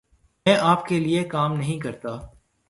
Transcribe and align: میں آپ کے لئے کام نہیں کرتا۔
میں 0.45 0.57
آپ 0.61 0.85
کے 0.85 0.99
لئے 0.99 1.23
کام 1.23 1.53
نہیں 1.53 1.79
کرتا۔ 1.79 2.09